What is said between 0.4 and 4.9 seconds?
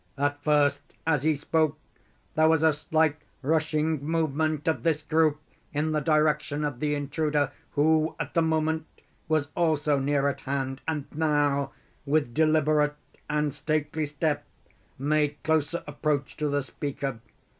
first, as he spoke, there was a slight rushing movement of